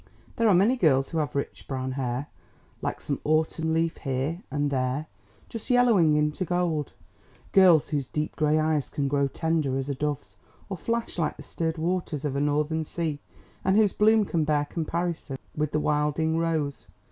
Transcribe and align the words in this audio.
There 0.37 0.47
are 0.49 0.55
many 0.55 0.77
girls 0.77 1.09
who 1.09 1.19
have 1.19 1.35
rich 1.35 1.67
brown 1.67 1.91
hair, 1.91 2.25
like 2.81 2.99
some 3.01 3.21
autumn 3.23 3.71
leaf 3.71 3.97
here 3.97 4.41
and 4.49 4.71
there 4.71 5.05
just 5.47 5.69
yellowing 5.69 6.15
into 6.15 6.43
gold, 6.43 6.93
girls 7.51 7.89
whose 7.89 8.07
deep 8.07 8.35
grey 8.35 8.57
eyes 8.57 8.89
can 8.89 9.07
grow 9.07 9.27
tender 9.27 9.77
as 9.77 9.89
a 9.89 9.93
dove's, 9.93 10.37
or 10.69 10.77
flash 10.77 11.19
like 11.19 11.37
the 11.37 11.43
stirred 11.43 11.77
waters 11.77 12.25
of 12.25 12.35
a 12.35 12.41
northern 12.41 12.83
sea, 12.83 13.19
and 13.63 13.77
whose 13.77 13.93
bloom 13.93 14.25
can 14.25 14.43
bear 14.43 14.65
comparison 14.65 15.37
with 15.55 15.71
the 15.71 15.79
wilding 15.79 16.35
rose. 16.39 16.87